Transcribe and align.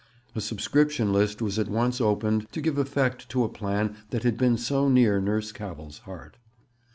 A 0.33 0.41
subscription 0.41 1.13
list 1.13 1.43
was 1.43 1.59
at 1.59 1.67
once 1.69 2.01
opened 2.01 2.51
to 2.53 2.59
give 2.59 2.79
effect 2.79 3.29
to 3.29 3.43
a 3.43 3.49
plan 3.49 3.97
that 4.09 4.23
had 4.23 4.35
been 4.35 4.57
so 4.57 4.89
near 4.89 5.21
Nurse 5.21 5.51
Cavell's 5.51 5.99
heart. 5.99 6.37